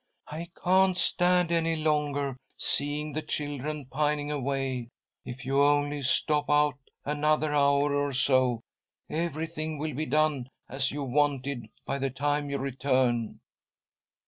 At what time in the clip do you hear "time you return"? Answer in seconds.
12.09-13.41